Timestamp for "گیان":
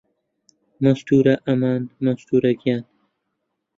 2.61-2.83